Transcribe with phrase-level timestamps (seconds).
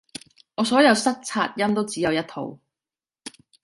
[0.55, 2.57] 我所有塞擦音都只有一套